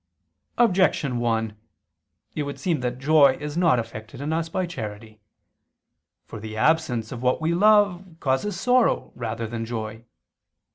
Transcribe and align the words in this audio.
Objection 0.57 1.19
1: 1.19 1.55
It 2.35 2.41
would 2.41 2.59
seem 2.59 2.79
that 2.79 2.97
joy 2.97 3.37
is 3.39 3.55
not 3.55 3.77
effected 3.77 4.19
in 4.19 4.33
us 4.33 4.49
by 4.49 4.65
charity. 4.65 5.21
For 6.25 6.39
the 6.39 6.57
absence 6.57 7.11
of 7.11 7.21
what 7.21 7.39
we 7.39 7.53
love 7.53 8.15
causes 8.19 8.59
sorrow 8.59 9.11
rather 9.13 9.45
than 9.45 9.63
joy. 9.63 10.05